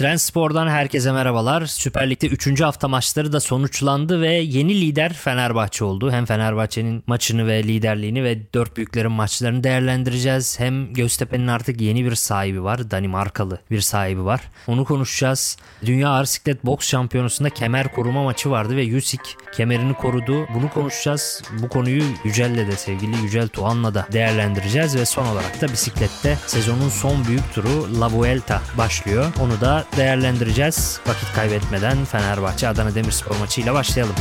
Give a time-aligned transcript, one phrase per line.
[0.00, 1.66] Trendspor'dan herkese merhabalar.
[1.66, 2.60] Süper Lig'de 3.
[2.60, 6.10] hafta maçları da sonuçlandı ve yeni lider Fenerbahçe oldu.
[6.10, 10.60] Hem Fenerbahçe'nin maçını ve liderliğini ve dört büyüklerin maçlarını değerlendireceğiz.
[10.60, 12.90] Hem Göztepe'nin artık yeni bir sahibi var.
[12.90, 14.40] Danimarkalı bir sahibi var.
[14.66, 15.56] Onu konuşacağız.
[15.86, 16.26] Dünya Ağır
[16.64, 19.20] Boks Şampiyonası'nda kemer koruma maçı vardı ve Yusik
[19.52, 20.46] kemerini korudu.
[20.54, 21.42] Bunu konuşacağız.
[21.62, 26.88] Bu konuyu Yücel'le de sevgili Yücel Tuğan'la da değerlendireceğiz ve son olarak da bisiklette sezonun
[26.88, 29.32] son büyük turu La Vuelta başlıyor.
[29.40, 31.00] Onu da değerlendireceğiz.
[31.06, 34.14] Vakit kaybetmeden Fenerbahçe Adana Demirspor maçıyla başlayalım.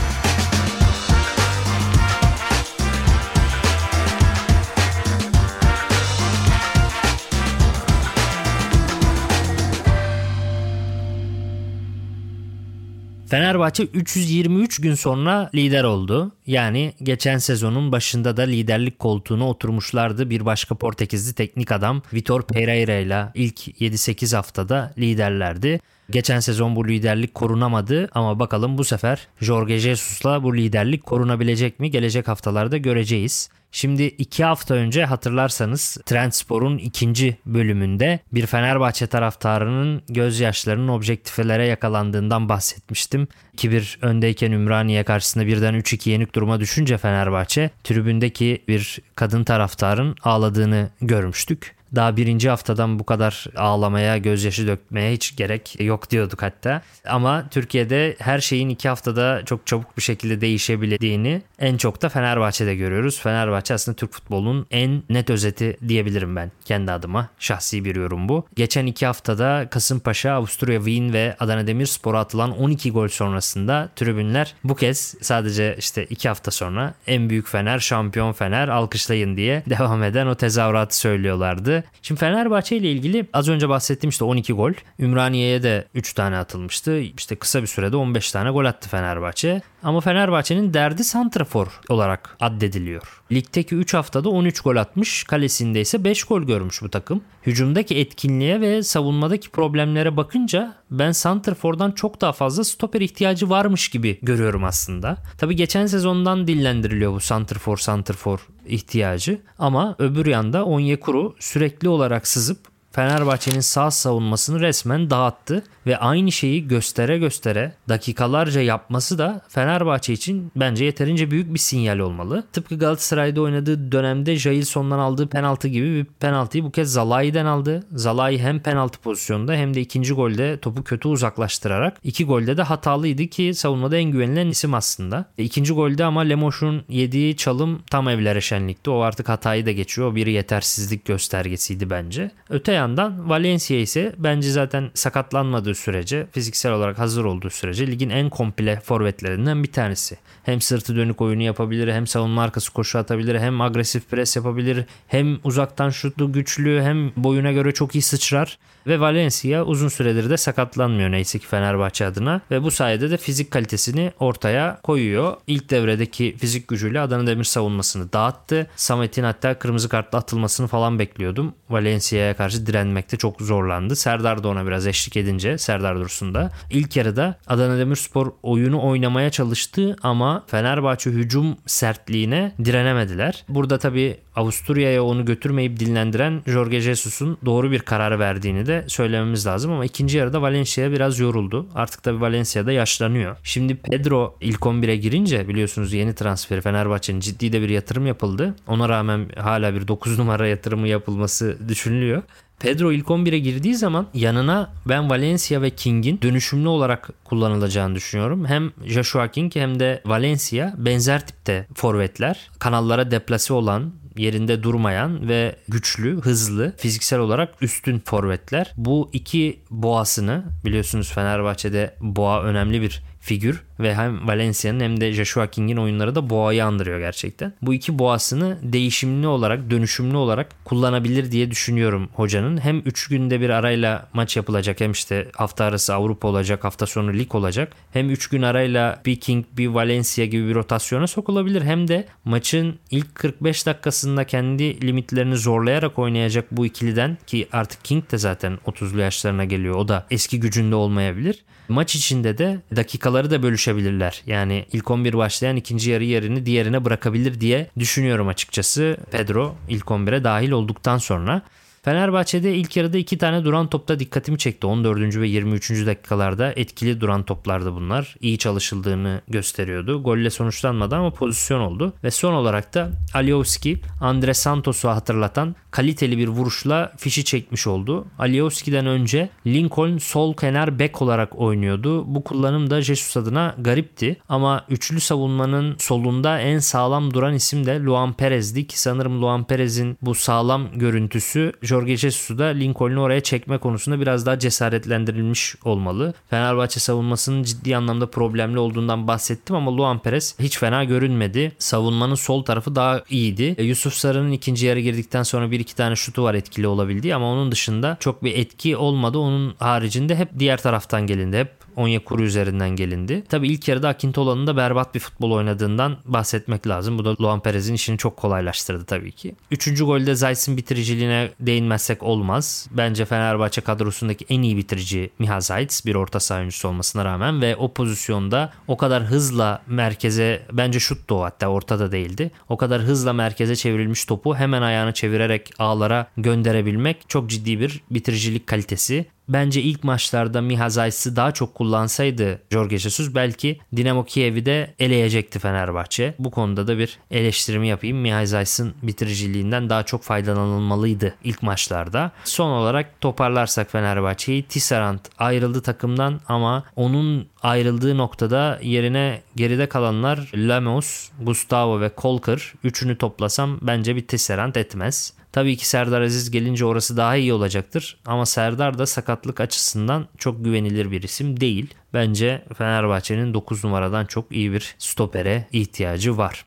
[13.29, 16.31] Fenerbahçe 323 gün sonra lider oldu.
[16.47, 22.95] Yani geçen sezonun başında da liderlik koltuğuna oturmuşlardı bir başka Portekizli teknik adam Vitor Pereira
[22.95, 25.79] ile ilk 7-8 haftada liderlerdi.
[26.09, 31.91] Geçen sezon bu liderlik korunamadı ama bakalım bu sefer Jorge Jesus'la bu liderlik korunabilecek mi?
[31.91, 33.49] Gelecek haftalarda göreceğiz.
[33.71, 43.27] Şimdi iki hafta önce hatırlarsanız Trendspor'un ikinci bölümünde bir Fenerbahçe taraftarının gözyaşlarının objektifelere yakalandığından bahsetmiştim.
[43.57, 50.89] 2-1 öndeyken Ümraniye karşısında birden 3-2 yenik duruma düşünce Fenerbahçe tribündeki bir kadın taraftarın ağladığını
[51.01, 56.81] görmüştük daha birinci haftadan bu kadar ağlamaya, gözyaşı dökmeye hiç gerek yok diyorduk hatta.
[57.07, 62.75] Ama Türkiye'de her şeyin iki haftada çok çabuk bir şekilde değişebildiğini en çok da Fenerbahçe'de
[62.75, 63.19] görüyoruz.
[63.21, 67.29] Fenerbahçe aslında Türk futbolunun en net özeti diyebilirim ben kendi adıma.
[67.39, 68.45] Şahsi bir yorum bu.
[68.55, 74.75] Geçen iki haftada Kasımpaşa, Avusturya Wien ve Adana Demirspor'a atılan 12 gol sonrasında tribünler bu
[74.75, 80.27] kez sadece işte iki hafta sonra en büyük Fener, şampiyon Fener alkışlayın diye devam eden
[80.27, 81.78] o tezahüratı söylüyorlardı.
[82.01, 84.71] Şimdi Fenerbahçe ile ilgili az önce bahsettiğim işte 12 gol.
[84.99, 86.99] Ümraniye'ye de 3 tane atılmıştı.
[86.99, 89.61] İşte kısa bir sürede 15 tane gol attı Fenerbahçe.
[89.83, 93.21] Ama Fenerbahçe'nin derdi santrafor olarak addediliyor.
[93.31, 97.21] Ligdeki 3 haftada 13 gol atmış, kalesinde ise 5 gol görmüş bu takım.
[97.45, 104.19] Hücumdaki etkinliğe ve savunmadaki problemlere bakınca ben santrafordan çok daha fazla stoper ihtiyacı varmış gibi
[104.21, 105.17] görüyorum aslında.
[105.37, 109.41] Tabi geçen sezondan dillendiriliyor bu santrafor santrafor ihtiyacı.
[109.59, 116.67] Ama öbür yanda Onyekuru sürekli olarak sızıp Fenerbahçe'nin sağ savunmasını resmen dağıttı ve aynı şeyi
[116.67, 122.43] göstere göstere dakikalarca yapması da Fenerbahçe için bence yeterince büyük bir sinyal olmalı.
[122.53, 127.83] Tıpkı Galatasaray'da oynadığı dönemde Jailson'dan aldığı penaltı gibi bir penaltıyı bu kez Zalai'den aldı.
[127.91, 133.27] Zalai hem penaltı pozisyonunda hem de ikinci golde topu kötü uzaklaştırarak iki golde de hatalıydı
[133.27, 135.25] ki savunmada en güvenilen isim aslında.
[135.37, 138.89] E, ikinci golde ama Lemoş'un yediği çalım tam evlere şenlikti.
[138.89, 140.11] O artık hatayı da geçiyor.
[140.11, 142.31] O bir yetersizlik göstergesiydi bence.
[142.49, 148.29] Öte yandan Valencia ise bence zaten sakatlanmadığı sürece, fiziksel olarak hazır olduğu sürece ligin en
[148.29, 150.17] komple forvetlerinden bir tanesi.
[150.43, 155.39] Hem sırtı dönük oyunu yapabilir, hem savunma arkası koşu atabilir, hem agresif pres yapabilir, hem
[155.43, 158.57] uzaktan şutlu güçlü, hem boyuna göre çok iyi sıçrar.
[158.87, 163.51] Ve Valencia uzun süredir de sakatlanmıyor neyse ki Fenerbahçe adına ve bu sayede de fizik
[163.51, 165.37] kalitesini ortaya koyuyor.
[165.47, 168.67] İlk devredeki fizik gücüyle Adana Demir savunmasını dağıttı.
[168.75, 171.53] Samet'in hatta kırmızı kartla atılmasını falan bekliyordum.
[171.69, 173.95] Valencia'ya karşı direnmekte çok zorlandı.
[173.95, 176.51] Serdar da ona biraz eşlik edince Serdar Dursun da.
[176.69, 183.45] İlk yarıda Adana Demirspor oyunu oynamaya çalıştı ama Fenerbahçe hücum sertliğine direnemediler.
[183.49, 189.71] Burada tabii Avusturya'ya onu götürmeyip dinlendiren Jorge Jesus'un doğru bir karar verdiğini de söylememiz lazım
[189.71, 191.67] ama ikinci yarıda Valencia biraz yoruldu.
[191.75, 193.37] Artık tabii Valencia'da yaşlanıyor.
[193.43, 198.55] Şimdi Pedro ilk 11'e girince biliyorsunuz yeni transferi Fenerbahçe'nin ciddi de bir yatırım yapıldı.
[198.67, 202.23] Ona rağmen hala bir 9 numara yatırımı yapılması düşünülüyor.
[202.59, 208.45] Pedro ilk 11'e girdiği zaman yanına ben Valencia ve King'in dönüşümlü olarak kullanılacağını düşünüyorum.
[208.45, 212.49] Hem Joshua King hem de Valencia benzer tipte forvetler.
[212.59, 218.71] Kanallara deplase olan yerinde durmayan ve güçlü, hızlı, fiziksel olarak üstün forvetler.
[218.77, 225.47] Bu iki boğasını biliyorsunuz Fenerbahçe'de boğa önemli bir figür ve hem Valencia'nın hem de Joshua
[225.47, 227.53] King'in oyunları da boğayı andırıyor gerçekten.
[227.61, 232.57] Bu iki boğasını değişimli olarak, dönüşümlü olarak kullanabilir diye düşünüyorum hocanın.
[232.57, 237.13] Hem 3 günde bir arayla maç yapılacak hem işte hafta arası Avrupa olacak, hafta sonu
[237.13, 237.73] lig olacak.
[237.93, 241.61] Hem 3 gün arayla bir King, bir Valencia gibi bir rotasyona sokulabilir.
[241.61, 248.11] Hem de maçın ilk 45 dakikasında kendi limitlerini zorlayarak oynayacak bu ikiliden ki artık King
[248.11, 249.75] de zaten 30'lu yaşlarına geliyor.
[249.75, 251.43] O da eski gücünde olmayabilir.
[251.69, 254.21] Maç içinde de dakikaları da bölüşebilirler.
[254.25, 258.97] Yani ilk 11 başlayan ikinci yarı yerini diğerine bırakabilir diye düşünüyorum açıkçası.
[259.11, 261.41] Pedro ilk 11'e dahil olduktan sonra.
[261.89, 264.67] Fenerbahçe'de ilk yarıda iki tane duran topta dikkatimi çekti.
[264.67, 265.17] 14.
[265.17, 265.69] ve 23.
[265.85, 268.15] dakikalarda etkili duran toplardı bunlar.
[268.21, 270.03] İyi çalışıldığını gösteriyordu.
[270.03, 271.93] Golle sonuçlanmadı ama pozisyon oldu.
[272.03, 278.05] Ve son olarak da Alioski, Andre Santos'u hatırlatan kaliteli bir vuruşla fişi çekmiş oldu.
[278.19, 282.15] Alioski'den önce Lincoln sol kenar bek olarak oynuyordu.
[282.15, 284.17] Bu kullanım da Jesus adına garipti.
[284.29, 289.97] Ama üçlü savunmanın solunda en sağlam duran isim de Luan Perez'di ki sanırım Luan Perez'in
[290.01, 296.13] bu sağlam görüntüsü Jorge Jesus'u da Lincoln'u oraya çekme konusunda biraz daha cesaretlendirilmiş olmalı.
[296.29, 301.51] Fenerbahçe savunmasının ciddi anlamda problemli olduğundan bahsettim ama Luan Perez hiç fena görünmedi.
[301.59, 303.55] Savunmanın sol tarafı daha iyiydi.
[303.57, 307.31] E, Yusuf Sarı'nın ikinci yarı girdikten sonra bir iki tane şutu var etkili olabildiği ama
[307.31, 309.17] onun dışında çok bir etki olmadı.
[309.17, 311.37] Onun haricinde hep diğer taraftan gelindi.
[311.37, 313.23] Hep Onyekuru üzerinden gelindi.
[313.29, 316.97] Tabi ilk yarıda Akintola'nın da berbat bir futbol oynadığından bahsetmek lazım.
[316.97, 319.35] Bu da Luan Perez'in işini çok kolaylaştırdı tabii ki.
[319.51, 322.67] Üçüncü golde Zayt'sin bitiriciliğine değinmezsek olmaz.
[322.71, 327.55] Bence Fenerbahçe kadrosundaki en iyi bitirici Miha Zayt bir orta saha oyuncusu olmasına rağmen ve
[327.55, 332.31] o pozisyonda o kadar hızla merkeze bence şuttu o hatta ortada değildi.
[332.49, 338.47] O kadar hızla merkeze çevrilmiş topu hemen ayağını çevirerek ağlara gönderebilmek çok ciddi bir bitiricilik
[338.47, 339.05] kalitesi.
[339.29, 345.39] Bence ilk maçlarda Miha Zayt'sı daha çok kullansaydı Jorge Jesus belki Dinamo Kiev'i de eleyecekti
[345.39, 346.15] Fenerbahçe.
[346.19, 347.97] Bu konuda da bir eleştirimi yapayım.
[347.97, 352.11] Miha Zayt'sın bitiriciliğinden daha çok faydalanılmalıydı ilk maçlarda.
[352.23, 361.09] Son olarak toparlarsak Fenerbahçe'yi Tisserand ayrıldı takımdan ama onun ayrıldığı noktada yerine geride kalanlar Lemos,
[361.21, 362.53] Gustavo ve Kolker.
[362.63, 365.13] Üçünü toplasam bence bir Tisserand etmez.
[365.31, 367.99] Tabii ki Serdar Aziz gelince orası daha iyi olacaktır.
[368.05, 371.73] Ama Serdar da sakatlık açısından çok güvenilir bir isim değil.
[371.93, 376.45] Bence Fenerbahçe'nin 9 numaradan çok iyi bir stopere ihtiyacı var.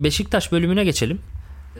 [0.00, 1.20] Beşiktaş bölümüne geçelim.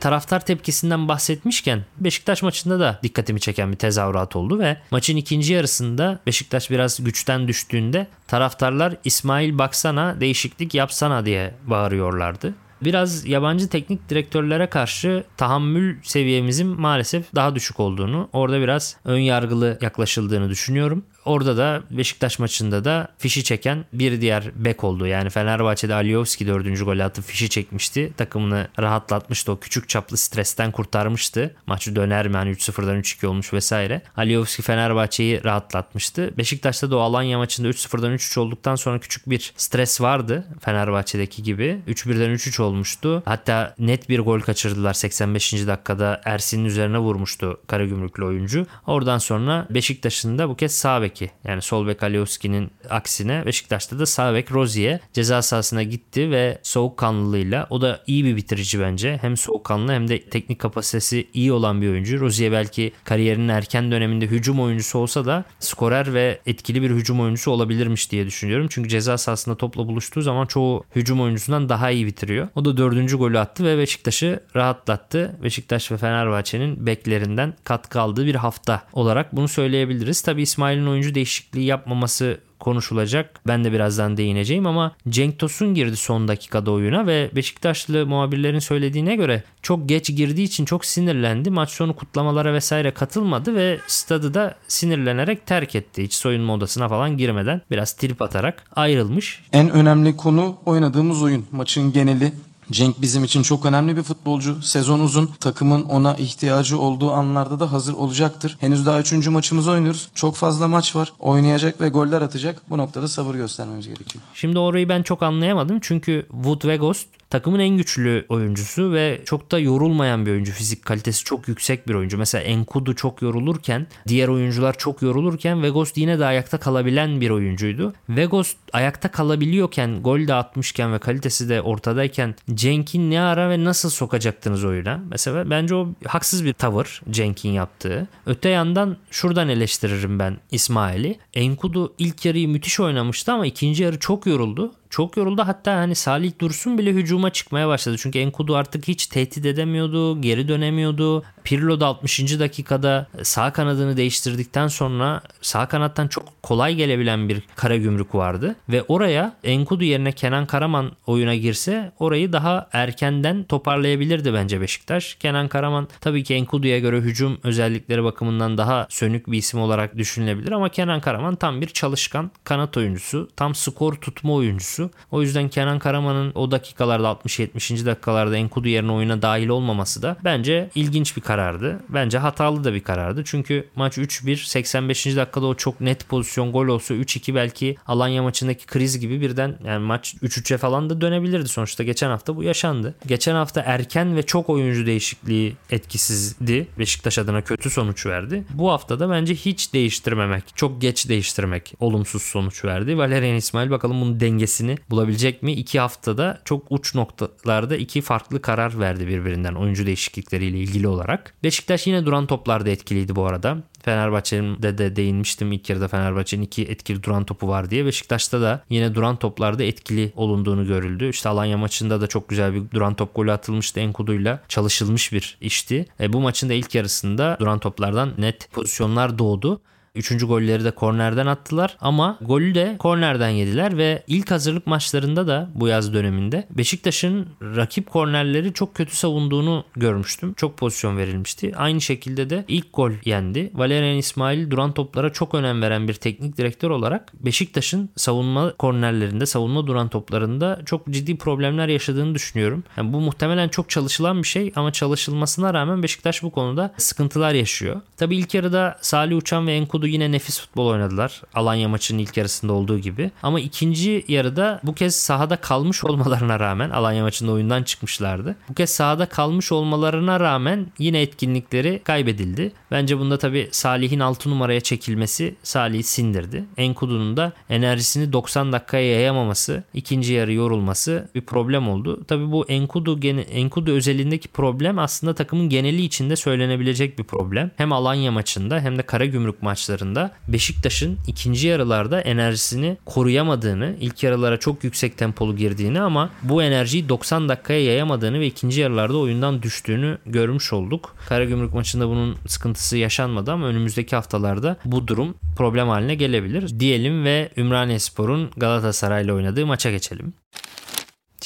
[0.00, 6.20] Taraftar tepkisinden bahsetmişken Beşiktaş maçında da dikkatimi çeken bir tezahürat oldu ve maçın ikinci yarısında
[6.26, 14.66] Beşiktaş biraz güçten düştüğünde taraftarlar İsmail baksana değişiklik yapsana diye bağırıyorlardı biraz yabancı teknik direktörlere
[14.66, 21.04] karşı tahammül seviyemizin maalesef daha düşük olduğunu, orada biraz ön yargılı yaklaşıldığını düşünüyorum.
[21.28, 25.06] Orada da Beşiktaş maçında da fişi çeken bir diğer bek oldu.
[25.06, 28.12] Yani Fenerbahçe'de Aliyovski dördüncü golü atıp fişi çekmişti.
[28.16, 29.52] Takımını rahatlatmıştı.
[29.52, 31.54] O küçük çaplı stresten kurtarmıştı.
[31.66, 34.02] Maçı döner mi hani 3-0'dan 3-2 olmuş vesaire.
[34.16, 36.34] Aliyovski Fenerbahçe'yi rahatlatmıştı.
[36.38, 40.44] Beşiktaş'ta da o Alanya maçında 3-0'dan 3-3 olduktan sonra küçük bir stres vardı.
[40.60, 41.80] Fenerbahçe'deki gibi.
[41.88, 43.22] 3-1'den 3-3 olmuştu.
[43.24, 45.52] Hatta net bir gol kaçırdılar 85.
[45.52, 48.66] dakikada Ersin'in üzerine vurmuştu Karagümrüklü oyuncu.
[48.86, 53.98] Oradan sonra Beşiktaş'ın da bu kez sağ bek beki yani sol bek Alioski'nin aksine Beşiktaş'ta
[53.98, 59.18] da sağ bek Rozier ceza sahasına gitti ve soğukkanlılığıyla o da iyi bir bitirici bence.
[59.20, 62.20] Hem soğukkanlı hem de teknik kapasitesi iyi olan bir oyuncu.
[62.20, 67.50] Rozier belki kariyerinin erken döneminde hücum oyuncusu olsa da skorer ve etkili bir hücum oyuncusu
[67.50, 68.66] olabilirmiş diye düşünüyorum.
[68.70, 72.48] Çünkü ceza sahasında topla buluştuğu zaman çoğu hücum oyuncusundan daha iyi bitiriyor.
[72.54, 75.38] O da dördüncü golü attı ve Beşiktaş'ı rahatlattı.
[75.42, 80.22] Beşiktaş ve Fenerbahçe'nin beklerinden katkı aldığı bir hafta olarak bunu söyleyebiliriz.
[80.22, 83.40] Tabi İsmail'in oyuncu oyuncu değişikliği yapmaması konuşulacak.
[83.46, 89.16] Ben de birazdan değineceğim ama Cenk Tosun girdi son dakikada oyuna ve Beşiktaşlı muhabirlerin söylediğine
[89.16, 91.50] göre çok geç girdiği için çok sinirlendi.
[91.50, 96.02] Maç sonu kutlamalara vesaire katılmadı ve stadı da sinirlenerek terk etti.
[96.02, 99.42] Hiç soyunma odasına falan girmeden biraz trip atarak ayrılmış.
[99.52, 101.46] En önemli konu oynadığımız oyun.
[101.52, 102.32] Maçın geneli
[102.70, 104.62] Cenk bizim için çok önemli bir futbolcu.
[104.62, 105.30] Sezon uzun.
[105.40, 108.56] Takımın ona ihtiyacı olduğu anlarda da hazır olacaktır.
[108.60, 110.08] Henüz daha üçüncü maçımızı oynuyoruz.
[110.14, 111.12] Çok fazla maç var.
[111.18, 112.62] Oynayacak ve goller atacak.
[112.70, 114.24] Bu noktada sabır göstermemiz gerekiyor.
[114.34, 115.78] Şimdi orayı ben çok anlayamadım.
[115.82, 120.52] Çünkü Wood ve Ghost takımın en güçlü oyuncusu ve çok da yorulmayan bir oyuncu.
[120.52, 122.18] Fizik kalitesi çok yüksek bir oyuncu.
[122.18, 127.94] Mesela Enkudu çok yorulurken, diğer oyuncular çok yorulurken Vegos yine de ayakta kalabilen bir oyuncuydu.
[128.08, 133.90] Vegos ayakta kalabiliyorken, gol de atmışken ve kalitesi de ortadayken Cenk'in ne ara ve nasıl
[133.90, 135.00] sokacaktınız oyuna?
[135.10, 138.08] Mesela bence o haksız bir tavır Cenk'in yaptığı.
[138.26, 141.18] Öte yandan şuradan eleştiririm ben İsmail'i.
[141.34, 144.72] Enkudu ilk yarıyı müthiş oynamıştı ama ikinci yarı çok yoruldu.
[144.90, 147.96] Çok yoruldu hatta hani Salih Dursun bile hücuma çıkmaya başladı.
[147.98, 151.24] Çünkü Enkudu artık hiç tehdit edemiyordu, geri dönemiyordu.
[151.44, 152.38] Pirlo da 60.
[152.38, 158.56] dakikada sağ kanadını değiştirdikten sonra sağ kanattan çok kolay gelebilen bir kara gümrük vardı.
[158.68, 165.14] Ve oraya Enkudu yerine Kenan Karaman oyuna girse orayı daha erkenden toparlayabilirdi bence Beşiktaş.
[165.14, 170.52] Kenan Karaman tabii ki Enkudu'ya göre hücum özellikleri bakımından daha sönük bir isim olarak düşünülebilir
[170.52, 173.28] ama Kenan Karaman tam bir çalışkan kanat oyuncusu.
[173.36, 174.90] Tam skor tutma oyuncusu oyuncusu.
[175.10, 177.86] O yüzden Kenan Karaman'ın o dakikalarda 60-70.
[177.86, 181.80] dakikalarda Enkudu yerine oyuna dahil olmaması da bence ilginç bir karardı.
[181.88, 183.22] Bence hatalı da bir karardı.
[183.24, 185.06] Çünkü maç 3-1 85.
[185.06, 189.86] dakikada o çok net pozisyon gol olsa 3-2 belki Alanya maçındaki kriz gibi birden yani
[189.86, 191.84] maç 3-3'e falan da dönebilirdi sonuçta.
[191.84, 192.94] Geçen hafta bu yaşandı.
[193.06, 196.66] Geçen hafta erken ve çok oyuncu değişikliği etkisizdi.
[196.78, 198.44] Beşiktaş adına kötü sonuç verdi.
[198.54, 202.98] Bu hafta da bence hiç değiştirmemek, çok geç değiştirmek olumsuz sonuç verdi.
[202.98, 205.52] Valerian İsmail bakalım bunun dengesini dengesini bulabilecek mi?
[205.52, 211.34] İki haftada çok uç noktalarda iki farklı karar verdi birbirinden oyuncu değişiklikleriyle ilgili olarak.
[211.42, 213.58] Beşiktaş yine duran toplarda etkiliydi bu arada.
[213.82, 217.84] Fenerbahçe'nin de, de değinmiştim ilk yarıda Fenerbahçe'nin iki etkili duran topu var diye.
[217.84, 221.08] Beşiktaş'ta da yine duran toplarda etkili olunduğunu görüldü.
[221.08, 225.86] İşte Alanya maçında da çok güzel bir duran top golü atılmıştı Enkudu'yla çalışılmış bir işti.
[226.00, 229.60] E, bu maçın da ilk yarısında duran toplardan net pozisyonlar doğdu.
[229.94, 235.50] Üçüncü golleri de kornerden attılar ama golü de kornerden yediler ve ilk hazırlık maçlarında da
[235.54, 240.34] bu yaz döneminde Beşiktaş'ın rakip kornerleri çok kötü savunduğunu görmüştüm.
[240.34, 241.52] Çok pozisyon verilmişti.
[241.56, 243.50] Aynı şekilde de ilk gol yendi.
[243.54, 249.66] Valerian İsmail duran toplara çok önem veren bir teknik direktör olarak Beşiktaş'ın savunma kornerlerinde, savunma
[249.66, 252.64] duran toplarında çok ciddi problemler yaşadığını düşünüyorum.
[252.76, 257.80] Yani bu muhtemelen çok çalışılan bir şey ama çalışılmasına rağmen Beşiktaş bu konuda sıkıntılar yaşıyor.
[257.96, 261.22] Tabii ilk yarıda Salih Uçan ve Enkudu yine nefis futbol oynadılar.
[261.34, 263.10] Alanya maçının ilk yarısında olduğu gibi.
[263.22, 268.36] Ama ikinci yarıda bu kez sahada kalmış olmalarına rağmen Alanya maçında oyundan çıkmışlardı.
[268.48, 272.52] Bu kez sahada kalmış olmalarına rağmen yine etkinlikleri kaybedildi.
[272.70, 276.44] Bence bunda tabii Salih'in 6 numaraya çekilmesi Salih'i sindirdi.
[276.56, 282.04] Enkudu'nun da enerjisini 90 dakikaya yayamaması, ikinci yarı yorulması bir problem oldu.
[282.08, 287.50] Tabii bu Enkudu, Enkudu özelindeki problem aslında takımın geneli içinde söylenebilecek bir problem.
[287.56, 294.36] Hem Alanya maçında hem de Karagümrük maçları maçlarında Beşiktaş'ın ikinci yarılarda enerjisini koruyamadığını, ilk yarılara
[294.36, 299.98] çok yüksek tempolu girdiğini ama bu enerjiyi 90 dakikaya yayamadığını ve ikinci yarılarda oyundan düştüğünü
[300.06, 300.94] görmüş olduk.
[301.08, 306.60] Karagümrük maçında bunun sıkıntısı yaşanmadı ama önümüzdeki haftalarda bu durum problem haline gelebilir.
[306.60, 310.12] Diyelim ve Ümraniyespor'un Galatasaray'la oynadığı maça geçelim.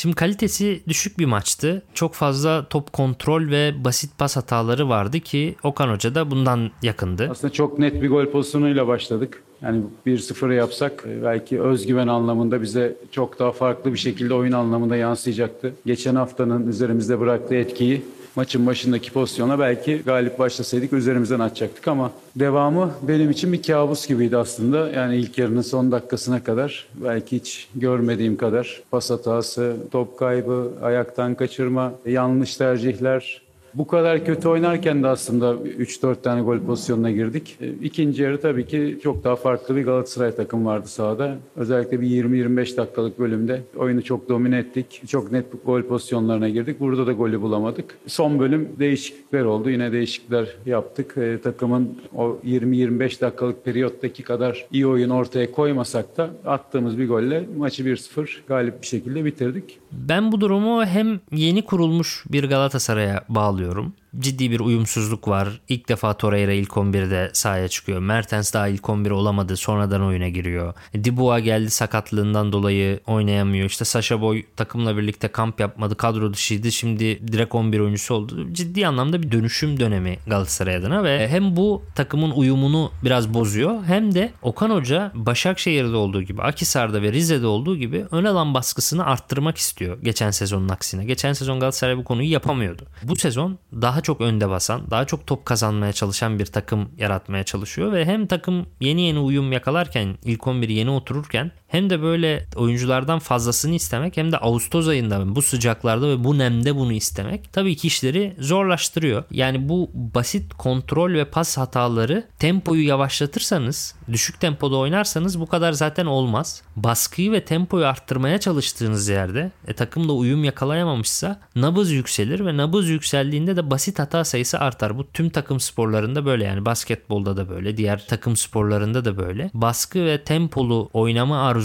[0.03, 1.83] Şimdi kalitesi düşük bir maçtı.
[1.95, 7.29] Çok fazla top kontrol ve basit pas hataları vardı ki Okan Hoca da bundan yakındı.
[7.31, 9.43] Aslında çok net bir gol pozisyonuyla başladık.
[9.63, 14.97] Yani 1-0'ı yapsak e, belki özgüven anlamında bize çok daha farklı bir şekilde oyun anlamında
[14.97, 15.75] yansıyacaktı.
[15.87, 18.03] Geçen haftanın üzerimizde bıraktığı etkiyi
[18.37, 24.37] maçın başındaki pozisyona belki galip başlasaydık üzerimizden atacaktık ama devamı benim için bir kabus gibiydi
[24.37, 24.89] aslında.
[24.89, 31.35] Yani ilk yarının son dakikasına kadar belki hiç görmediğim kadar pas hatası, top kaybı, ayaktan
[31.35, 33.43] kaçırma, yanlış tercihler,
[33.75, 37.57] bu kadar kötü oynarken de aslında 3-4 tane gol pozisyonuna girdik.
[37.61, 41.37] E, ikinci yarı tabii ki çok daha farklı bir Galatasaray takım vardı sahada.
[41.57, 45.03] Özellikle bir 20-25 dakikalık bölümde oyunu çok domine ettik.
[45.09, 46.81] Çok net gol pozisyonlarına girdik.
[46.81, 47.99] Burada da golü bulamadık.
[48.07, 49.71] Son bölüm değişiklikler oldu.
[49.71, 51.15] Yine değişiklikler yaptık.
[51.17, 57.47] E, takımın o 20-25 dakikalık periyottaki kadar iyi oyun ortaya koymasak da attığımız bir golle
[57.59, 59.79] maçı 1-0 galip bir şekilde bitirdik.
[59.93, 65.61] Ben bu durumu hem yeni kurulmuş bir Galatasaray'a bağlıyorum alıyorum ciddi bir uyumsuzluk var.
[65.69, 68.01] İlk defa Torreira ilk 11'de sahaya çıkıyor.
[68.01, 69.57] Mertens daha ilk 11 olamadı.
[69.57, 70.75] Sonradan oyuna giriyor.
[71.05, 73.67] Dibua geldi sakatlığından dolayı oynayamıyor.
[73.67, 75.97] İşte Sasha Boy takımla birlikte kamp yapmadı.
[75.97, 76.73] Kadro dışıydı.
[76.73, 78.53] Şimdi direkt 11 oyuncusu oldu.
[78.53, 84.15] Ciddi anlamda bir dönüşüm dönemi Galatasaray adına ve hem bu takımın uyumunu biraz bozuyor hem
[84.15, 89.57] de Okan Hoca Başakşehir'de olduğu gibi, Akisar'da ve Rize'de olduğu gibi ön alan baskısını arttırmak
[89.57, 91.05] istiyor geçen sezonun aksine.
[91.05, 92.83] Geçen sezon Galatasaray bu konuyu yapamıyordu.
[93.03, 97.93] Bu sezon daha çok önde basan, daha çok top kazanmaya çalışan bir takım yaratmaya çalışıyor
[97.93, 103.19] ve hem takım yeni yeni uyum yakalarken, ilk 11 yeni otururken hem de böyle oyunculardan
[103.19, 107.87] fazlasını istemek hem de Ağustos ayında bu sıcaklarda ve bu nemde bunu istemek tabii ki
[107.87, 109.25] işleri zorlaştırıyor.
[109.31, 116.07] Yani bu basit kontrol ve pas hataları tempoyu yavaşlatırsanız, düşük tempoda oynarsanız bu kadar zaten
[116.07, 116.63] olmaz.
[116.77, 123.57] Baskıyı ve tempoyu arttırmaya çalıştığınız yerde e, takım uyum yakalayamamışsa nabız yükselir ve nabız yükseldiğinde
[123.57, 124.99] de basit hata sayısı artar.
[124.99, 129.51] Bu tüm takım sporlarında böyle yani basketbolda da böyle, diğer takım sporlarında da böyle.
[129.55, 131.62] Baskı ve tempolu oynama arzusu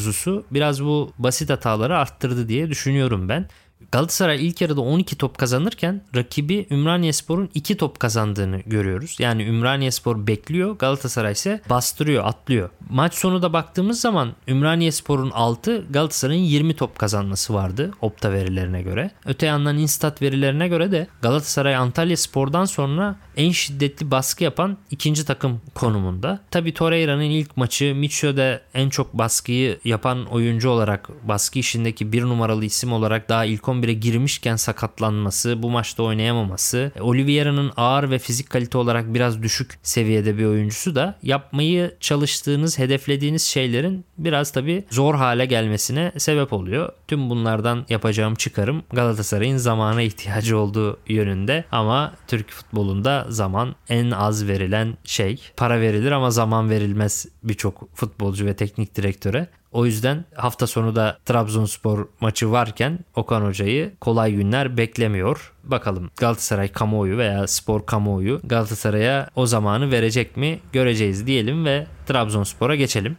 [0.52, 3.48] biraz bu basit hataları arttırdı diye düşünüyorum ben.
[3.92, 9.16] Galatasaray ilk yarıda 12 top kazanırken rakibi Ümraniyespor'un 2 top kazandığını görüyoruz.
[9.20, 12.70] Yani Ümraniyespor bekliyor, Galatasaray ise bastırıyor, atlıyor.
[12.90, 19.12] Maç sonu da baktığımız zaman Ümraniyespor'un 6, Galatasaray'ın 20 top kazanması vardı Opta verilerine göre.
[19.26, 25.26] Öte yandan Instat verilerine göre de Galatasaray Antalya Spor'dan sonra en şiddetli baskı yapan ikinci
[25.26, 26.40] takım konumunda.
[26.52, 32.66] Tabi Torreira'nın ilk maçı Micho'da en çok baskıyı yapan oyuncu olarak baskı işindeki bir numaralı
[32.66, 38.78] isim olarak daha ilk 11'e girmişken sakatlanması, bu maçta oynayamaması, Oliveira'nın ağır ve fizik kalite
[38.78, 45.46] olarak biraz düşük seviyede bir oyuncusu da yapmayı çalıştığınız, hedeflediğiniz şeylerin biraz tabi zor hale
[45.46, 46.94] gelmesine sebep oluyor.
[47.08, 54.48] Tüm bunlardan yapacağım çıkarım Galatasaray'ın zamana ihtiyacı olduğu yönünde ama Türk futbolunda zaman en az
[54.48, 55.42] verilen şey.
[55.58, 59.48] Para verilir ama zaman verilmez birçok futbolcu ve teknik direktöre.
[59.78, 65.54] O yüzden hafta sonu da Trabzonspor maçı varken Okan Hoca'yı kolay günler beklemiyor.
[65.64, 72.76] Bakalım Galatasaray kamuoyu veya spor kamuoyu Galatasaray'a o zamanı verecek mi göreceğiz diyelim ve Trabzonspor'a
[72.76, 73.18] geçelim.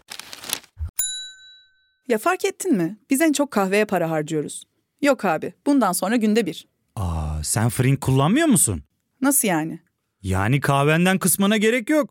[2.09, 2.99] Ya fark ettin mi?
[3.11, 4.65] Biz en çok kahveye para harcıyoruz.
[5.03, 6.67] Yok abi bundan sonra günde bir.
[6.97, 8.83] Aa, sen Frink kullanmıyor musun?
[9.21, 9.81] Nasıl yani?
[10.23, 12.11] Yani kahvenden kısmına gerek yok.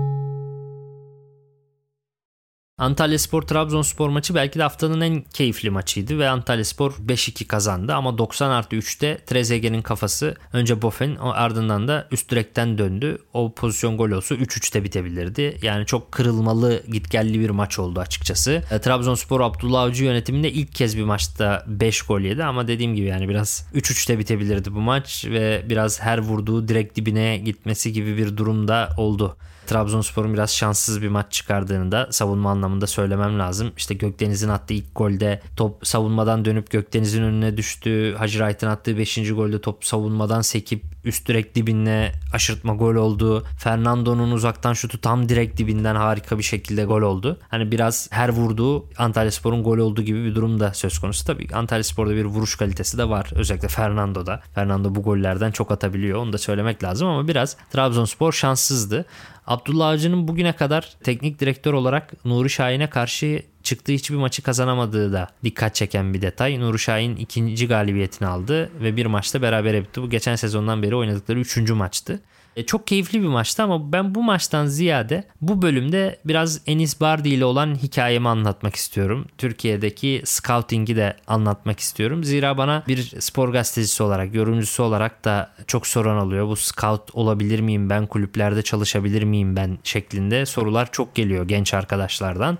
[2.81, 7.93] Antalya Spor Trabzonspor maçı belki de haftanın en keyifli maçıydı ve Antalya Spor 5-2 kazandı
[7.93, 13.17] ama 90 artı 3'te Trezeguet'in kafası önce Bofen ardından da üst direkten döndü.
[13.33, 15.57] O pozisyon gol olsa 3-3'te bitebilirdi.
[15.61, 18.63] Yani çok kırılmalı gitgelli bir maç oldu açıkçası.
[18.71, 23.05] E, Trabzonspor Abdullah Avcı yönetiminde ilk kez bir maçta 5 gol yedi ama dediğim gibi
[23.05, 28.37] yani biraz 3-3'te bitebilirdi bu maç ve biraz her vurduğu direkt dibine gitmesi gibi bir
[28.37, 29.37] durumda oldu.
[29.67, 33.71] Trabzonspor'un biraz şanssız bir maç çıkardığını da savunma anlamında söylemem lazım.
[33.77, 38.15] İşte Gökdeniz'in attığı ilk golde top savunmadan dönüp Gökdeniz'in önüne düştü.
[38.17, 39.15] Hacı Wright'ın attığı 5.
[39.15, 43.45] golde top savunmadan sekip üst direk dibine aşırtma gol oldu.
[43.57, 47.39] Fernando'nun uzaktan şutu tam direkt dibinden harika bir şekilde gol oldu.
[47.49, 51.25] Hani biraz her vurduğu Antalya Spor'un gol olduğu gibi bir durum da söz konusu.
[51.25, 53.31] Tabii Antalya Spor'da bir vuruş kalitesi de var.
[53.35, 54.41] Özellikle Fernando'da.
[54.55, 56.19] Fernando bu gollerden çok atabiliyor.
[56.19, 59.05] Onu da söylemek lazım ama biraz Trabzonspor şanssızdı.
[59.47, 65.27] Abdullah Avcı'nın bugüne kadar teknik direktör olarak Nuri Şahin'e karşı çıktığı hiçbir maçı kazanamadığı da
[65.43, 66.59] dikkat çeken bir detay.
[66.59, 70.01] Nuri Şahin ikinci galibiyetini aldı ve bir maçta beraber bitti.
[70.01, 72.19] Bu geçen sezondan beri oynadıkları üçüncü maçtı.
[72.55, 77.29] E, çok keyifli bir maçtı ama ben bu maçtan ziyade bu bölümde biraz Enis Bardi
[77.29, 79.25] ile olan hikayemi anlatmak istiyorum.
[79.37, 82.23] Türkiye'deki scouting'i de anlatmak istiyorum.
[82.23, 86.47] Zira bana bir spor gazetecisi olarak, yorumcusu olarak da çok soran oluyor.
[86.47, 92.57] Bu scout olabilir miyim ben, kulüplerde çalışabilir miyim ben şeklinde sorular çok geliyor genç arkadaşlardan.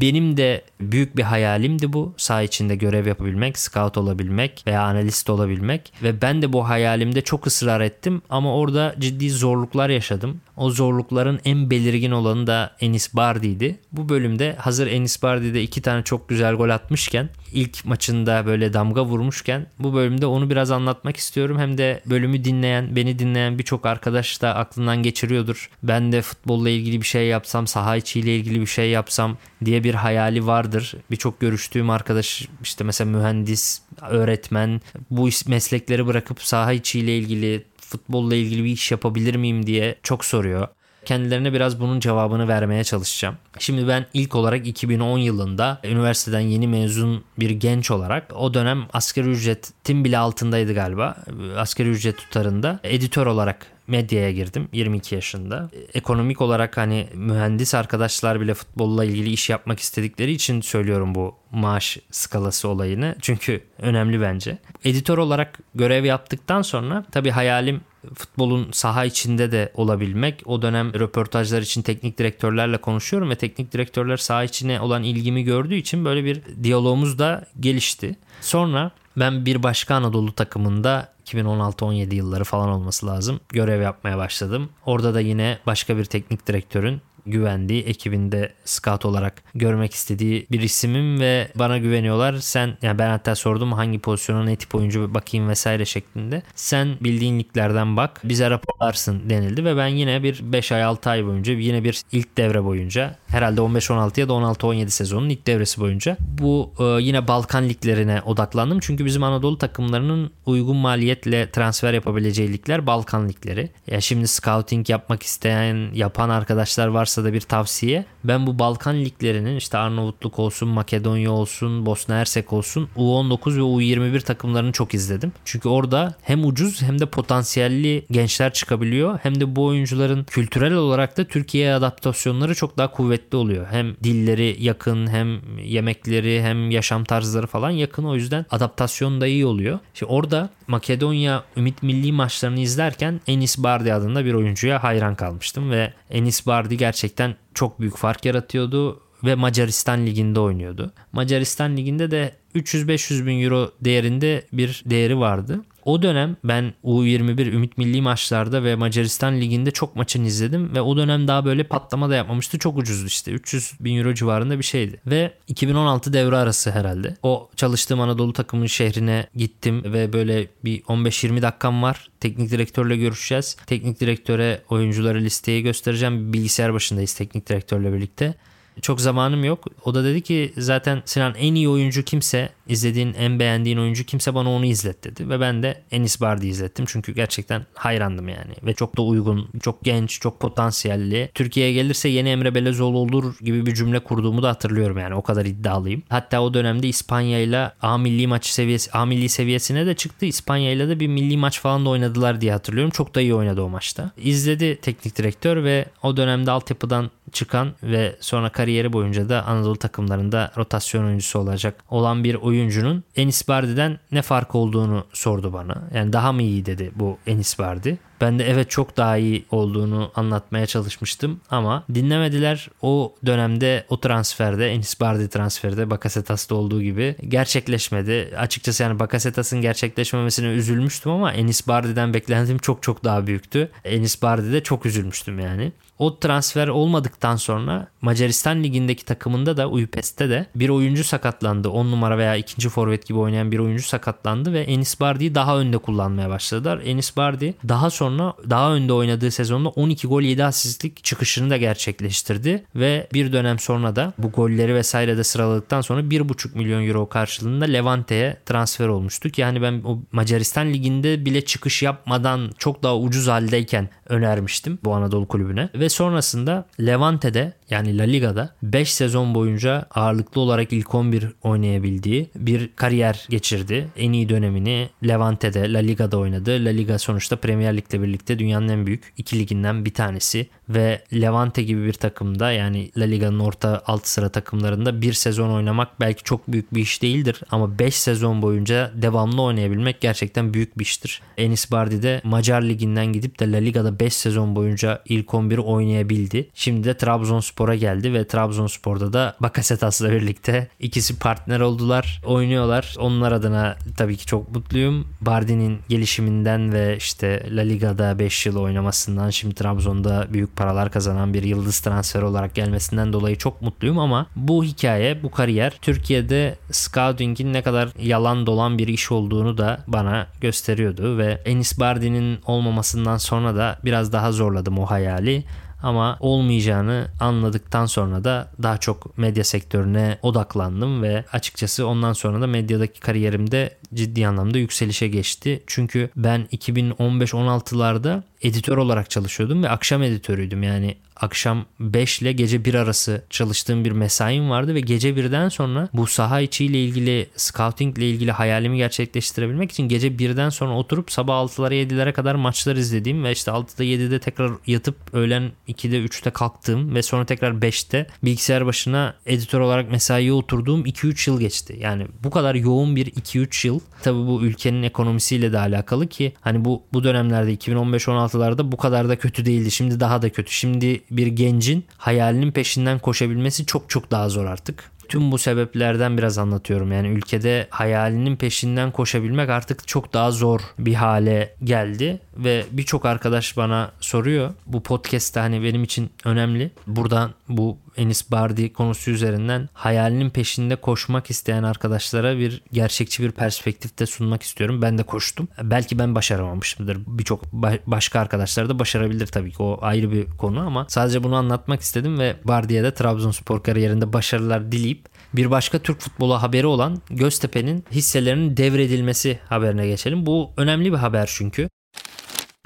[0.00, 2.14] Benim de büyük bir hayalimdi bu.
[2.16, 7.46] Sağ içinde görev yapabilmek, scout olabilmek veya analist olabilmek ve ben de bu hayalimde çok
[7.46, 10.40] ısrar ettim ama orada ciddi zorluklar yaşadım.
[10.56, 13.78] O zorlukların en belirgin olanı da Enis Bardi'ydi.
[13.92, 19.04] Bu bölümde hazır Enis Bardi'de iki tane çok güzel gol atmışken ilk maçında böyle damga
[19.04, 21.58] vurmuşken bu bölümde onu biraz anlatmak istiyorum.
[21.58, 25.70] Hem de bölümü dinleyen, beni dinleyen birçok arkadaş da aklından geçiriyordur.
[25.82, 29.94] Ben de futbolla ilgili bir şey yapsam, saha içiyle ilgili bir şey yapsam diye bir
[29.94, 30.94] hayali vardır.
[31.10, 37.64] Birçok görüştüğüm arkadaş işte mesela mühendis, öğretmen bu meslekleri bırakıp saha içiyle ilgili
[37.94, 40.68] futbolla ilgili bir iş yapabilir miyim diye çok soruyor.
[41.04, 43.36] Kendilerine biraz bunun cevabını vermeye çalışacağım.
[43.58, 49.28] Şimdi ben ilk olarak 2010 yılında üniversiteden yeni mezun bir genç olarak o dönem asgari
[49.28, 51.16] ücretin bile altındaydı galiba.
[51.56, 55.70] Asgari ücret tutarında editör olarak medyaya girdim 22 yaşında.
[55.94, 61.98] Ekonomik olarak hani mühendis arkadaşlar bile futbolla ilgili iş yapmak istedikleri için söylüyorum bu maaş
[62.10, 63.16] skalası olayını.
[63.20, 64.58] Çünkü önemli bence.
[64.84, 67.80] Editör olarak görev yaptıktan sonra tabii hayalim
[68.14, 70.42] futbolun saha içinde de olabilmek.
[70.44, 75.74] O dönem röportajlar için teknik direktörlerle konuşuyorum ve teknik direktörler saha içine olan ilgimi gördüğü
[75.74, 78.16] için böyle bir diyalogumuz da gelişti.
[78.40, 83.40] Sonra ben bir başka Anadolu takımında 2016-17 yılları falan olması lazım.
[83.48, 84.68] Görev yapmaya başladım.
[84.86, 91.20] Orada da yine başka bir teknik direktörün güvendiği, ekibinde scout olarak görmek istediği bir isimim
[91.20, 92.36] ve bana güveniyorlar.
[92.38, 96.42] Sen yani ben hatta sordum hangi pozisyona ne tip oyuncu bakayım vesaire şeklinde.
[96.54, 101.26] Sen bildiğin liglerden bak bize raporlarsın denildi ve ben yine bir 5 ay 6 ay
[101.26, 106.16] boyunca yine bir ilk devre boyunca herhalde 15-16 ya da 16-17 sezonun ilk devresi boyunca
[106.20, 108.80] bu e, yine Balkan liglerine odaklandım.
[108.80, 113.70] Çünkü bizim Anadolu takımlarının uygun maliyetle transfer yapabileceği ligler Balkan ligleri.
[113.86, 118.04] Ya şimdi scouting yapmak isteyen, yapan arkadaşlar varsa varsa da bir tavsiye.
[118.24, 124.20] Ben bu Balkan liglerinin işte Arnavutluk olsun, Makedonya olsun, Bosna Hersek olsun U19 ve U21
[124.20, 125.32] takımlarını çok izledim.
[125.44, 129.18] Çünkü orada hem ucuz hem de potansiyelli gençler çıkabiliyor.
[129.22, 133.66] Hem de bu oyuncuların kültürel olarak da Türkiye'ye adaptasyonları çok daha kuvvetli oluyor.
[133.70, 138.04] Hem dilleri yakın hem yemekleri hem yaşam tarzları falan yakın.
[138.04, 139.78] O yüzden adaptasyon da iyi oluyor.
[139.94, 145.92] İşte orada Makedonya Ümit Milli maçlarını izlerken Enis Bardi adında bir oyuncuya hayran kalmıştım ve
[146.10, 150.92] Enis Bardi gerçekten çok büyük fark yaratıyordu ve Macaristan liginde oynuyordu.
[151.12, 155.60] Macaristan liginde de 300-500 bin euro değerinde bir değeri vardı.
[155.84, 160.96] O dönem ben U21 Ümit Milli maçlarda ve Macaristan Ligi'nde çok maçını izledim ve o
[160.96, 162.58] dönem daha böyle patlama da yapmamıştı.
[162.58, 163.30] Çok ucuzdu işte.
[163.30, 165.00] 300 bin euro civarında bir şeydi.
[165.06, 167.16] Ve 2016 devre arası herhalde.
[167.22, 172.08] O çalıştığım Anadolu takımının şehrine gittim ve böyle bir 15-20 dakikam var.
[172.20, 173.56] Teknik direktörle görüşeceğiz.
[173.66, 176.32] Teknik direktöre oyuncuları listeyi göstereceğim.
[176.32, 178.34] Bilgisayar başındayız teknik direktörle birlikte.
[178.82, 179.64] Çok zamanım yok.
[179.84, 184.34] O da dedi ki zaten Sinan en iyi oyuncu kimse, izlediğin en beğendiğin oyuncu kimse
[184.34, 185.28] bana onu izlet dedi.
[185.28, 186.84] Ve ben de Enis Bardi izlettim.
[186.88, 188.54] Çünkü gerçekten hayrandım yani.
[188.62, 191.30] Ve çok da uygun, çok genç, çok potansiyelli.
[191.34, 195.14] Türkiye'ye gelirse yeni Emre Belezoğlu olur gibi bir cümle kurduğumu da hatırlıyorum yani.
[195.14, 196.02] O kadar iddialıyım.
[196.08, 200.26] Hatta o dönemde İspanya ile A milli maç seviyesi, A milli seviyesine de çıktı.
[200.26, 202.90] İspanya ile de bir milli maç falan da oynadılar diye hatırlıyorum.
[202.90, 204.10] Çok da iyi oynadı o maçta.
[204.16, 210.52] İzledi teknik direktör ve o dönemde altyapıdan çıkan ve sonra kariyeri boyunca da Anadolu takımlarında
[210.56, 215.82] rotasyon oyuncusu olacak olan bir oyuncunun Enis Bardi'den ne fark olduğunu sordu bana.
[215.94, 217.98] Yani daha mı iyi dedi bu Enis Bardi.
[218.20, 222.68] Ben de evet çok daha iyi olduğunu anlatmaya çalışmıştım ama dinlemediler.
[222.82, 228.34] O dönemde o transferde Enis Bardi transferde Bakasetas'ta olduğu gibi gerçekleşmedi.
[228.38, 233.70] Açıkçası yani Bakasetas'ın gerçekleşmemesine üzülmüştüm ama Enis Bardi'den beklentim çok çok daha büyüktü.
[233.84, 235.72] Enis Bardi'de çok üzülmüştüm yani.
[235.98, 241.68] O transfer olmadıktan sonra Macaristan ligindeki takımında da Uypest'te de bir oyuncu sakatlandı.
[241.68, 245.78] 10 numara veya ikinci forvet gibi oynayan bir oyuncu sakatlandı ve Enis Bardi'yi daha önde
[245.78, 246.80] kullanmaya başladılar.
[246.84, 248.03] Enis Bardi daha sonra
[248.50, 253.96] daha önde oynadığı sezonda 12 gol 7 asistlik çıkışını da gerçekleştirdi ve bir dönem sonra
[253.96, 259.38] da bu golleri vesaire de sıraladıktan sonra 1,5 milyon euro karşılığında Levante'ye transfer olmuştuk.
[259.38, 265.28] Yani ben o Macaristan liginde bile çıkış yapmadan çok daha ucuz haldeyken önermiştim bu Anadolu
[265.28, 272.30] kulübüne ve sonrasında Levante'de yani La Liga'da 5 sezon boyunca ağırlıklı olarak ilk 11 oynayabildiği
[272.36, 273.88] bir kariyer geçirdi.
[273.96, 276.64] En iyi dönemini Levante'de, La Liga'da oynadı.
[276.64, 281.62] La Liga sonuçta Premier Lig'le birlikte dünyanın en büyük iki liginden bir tanesi ve Levante
[281.62, 286.48] gibi bir takımda yani La Liga'nın orta alt sıra takımlarında bir sezon oynamak belki çok
[286.48, 291.22] büyük bir iş değildir ama 5 sezon boyunca devamlı oynayabilmek gerçekten büyük bir iştir.
[291.36, 296.48] Enis Bardi de Macar Ligi'nden gidip de La Liga'da 5 sezon boyunca ilk 11'i oynayabildi.
[296.54, 302.94] Şimdi de Trabzonspor'a geldi ve Trabzonspor'da da Bakasetas'la birlikte ikisi partner oldular, oynuyorlar.
[302.98, 305.08] Onlar adına tabii ki çok mutluyum.
[305.20, 311.42] Bardi'nin gelişiminden ve işte La Liga'da 5 yıl oynamasından şimdi Trabzon'da büyük paralar kazanan bir
[311.42, 317.62] yıldız transfer olarak gelmesinden dolayı çok mutluyum ama bu hikaye, bu kariyer Türkiye'de scouting'in ne
[317.62, 323.78] kadar yalan dolan bir iş olduğunu da bana gösteriyordu ve Enis Bardi'nin olmamasından sonra da
[323.84, 325.44] biraz daha zorladım o hayali.
[325.84, 332.46] Ama olmayacağını anladıktan sonra da daha çok medya sektörüne odaklandım ve açıkçası ondan sonra da
[332.46, 335.62] medyadaki kariyerimde ciddi anlamda yükselişe geçti.
[335.66, 340.62] Çünkü ben 2015-16'larda editör olarak çalışıyordum ve akşam editörüydüm.
[340.62, 345.88] Yani akşam 5 ile gece 1 arası çalıştığım bir mesaim vardı ve gece 1'den sonra
[345.92, 351.34] bu saha içiyle ilgili scouting ile ilgili hayalimi gerçekleştirebilmek için gece 1'den sonra oturup sabah
[351.34, 356.94] 6'lara 7'lere kadar maçlar izlediğim ve işte 6'da 7'de tekrar yatıp öğlen 2'de 3'te kalktığım
[356.94, 361.76] ve sonra tekrar 5'te bilgisayar başına editör olarak mesaiye oturduğum 2-3 yıl geçti.
[361.80, 366.64] Yani bu kadar yoğun bir 2-3 yıl tabi bu ülkenin ekonomisiyle de alakalı ki hani
[366.64, 369.70] bu bu dönemlerde 2015-16'larda bu kadar da kötü değildi.
[369.70, 370.52] Şimdi daha da kötü.
[370.52, 374.94] Şimdi bir gencin hayalinin peşinden koşabilmesi çok çok daha zor artık.
[375.08, 376.92] Tüm bu sebeplerden biraz anlatıyorum.
[376.92, 383.56] Yani ülkede hayalinin peşinden koşabilmek artık çok daha zor bir hale geldi ve birçok arkadaş
[383.56, 384.50] bana soruyor.
[384.66, 386.70] Bu podcast hani benim için önemli.
[386.86, 394.06] Buradan bu Enis Bardi konusu üzerinden hayalinin peşinde koşmak isteyen arkadaşlara bir gerçekçi bir perspektifte
[394.06, 394.82] sunmak istiyorum.
[394.82, 395.48] Ben de koştum.
[395.62, 396.98] Belki ben başaramamışımdır.
[397.06, 397.52] Birçok
[397.86, 399.62] başka arkadaşlar da başarabilir tabii ki.
[399.62, 404.72] O ayrı bir konu ama sadece bunu anlatmak istedim ve Bardi'ye de Trabzonspor kariyerinde başarılar
[404.72, 410.26] dileyip bir başka Türk futbolu haberi olan Göztepe'nin hisselerinin devredilmesi haberine geçelim.
[410.26, 411.68] Bu önemli bir haber çünkü.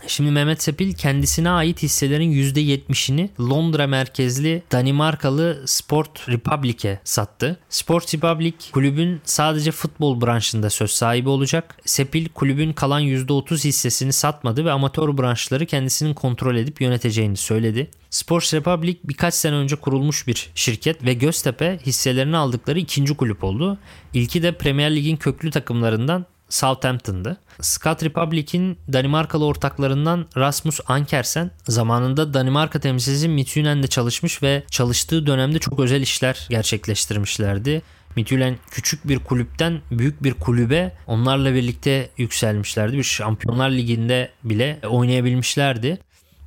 [0.09, 7.61] Şimdi Mehmet Sepil kendisine ait hisselerin %70'ini Londra merkezli Danimarkalı Sport Republic'e sattı.
[7.69, 11.77] Sport Republic kulübün sadece futbol branşında söz sahibi olacak.
[11.85, 17.91] Sepil kulübün kalan %30 hissesini satmadı ve amatör branşları kendisinin kontrol edip yöneteceğini söyledi.
[18.11, 23.79] Sports Republic birkaç sene önce kurulmuş bir şirket ve Göztepe hisselerini aldıkları ikinci kulüp oldu.
[24.15, 27.37] İlki de Premier Lig'in köklü takımlarından Southampton'dı.
[27.61, 35.81] Scott Republic'in Danimarkalı ortaklarından Rasmus Ankersen zamanında Danimarka temsilcisi Midtjylland'de çalışmış ve çalıştığı dönemde çok
[35.81, 37.83] özel işler gerçekleştirmişlerdi.
[38.17, 42.97] Midtjylland küçük bir kulüpten büyük bir kulübe onlarla birlikte yükselmişlerdi.
[42.97, 45.99] Bir Şampiyonlar Ligi'nde bile oynayabilmişlerdi.